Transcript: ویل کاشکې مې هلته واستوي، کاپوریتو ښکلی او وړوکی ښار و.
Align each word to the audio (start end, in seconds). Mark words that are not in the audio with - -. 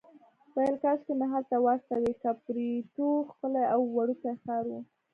ویل 0.55 0.75
کاشکې 0.83 1.13
مې 1.19 1.27
هلته 1.33 1.55
واستوي، 1.65 2.13
کاپوریتو 2.23 3.07
ښکلی 3.29 3.63
او 3.73 3.79
وړوکی 3.95 4.33
ښار 4.43 4.65
و. 4.71 4.73